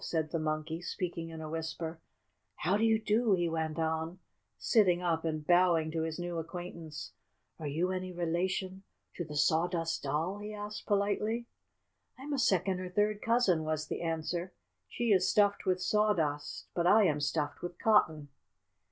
said 0.03 0.31
the 0.31 0.39
Monkey, 0.39 0.81
speaking 0.81 1.29
in 1.29 1.41
a 1.41 1.47
whisper. 1.51 1.99
"How 2.55 2.75
do 2.75 2.83
you 2.83 2.99
do?" 2.99 3.33
he 3.35 3.47
went 3.47 3.77
on, 3.77 4.17
sitting 4.57 5.03
up 5.03 5.23
and 5.25 5.45
bowing 5.45 5.91
to 5.91 6.01
his 6.01 6.17
new 6.17 6.39
acquaintance. 6.39 7.11
"Are 7.59 7.67
you 7.67 7.91
any 7.91 8.11
relation 8.11 8.81
to 9.13 9.23
the 9.23 9.35
Sawdust 9.35 10.01
Doll?" 10.01 10.39
he 10.39 10.55
asked 10.55 10.87
politely. 10.87 11.45
"I'm 12.17 12.33
a 12.33 12.39
second 12.39 12.79
or 12.79 12.89
third 12.89 13.21
cousin," 13.21 13.63
was 13.63 13.89
the 13.89 14.01
answer. 14.01 14.53
"She 14.87 15.11
is 15.11 15.29
stuffed 15.29 15.67
with 15.67 15.79
sawdust, 15.79 16.65
but 16.73 16.87
I 16.87 17.03
am 17.05 17.19
stuffed 17.21 17.61
with 17.61 17.77
cotton." 17.77 18.29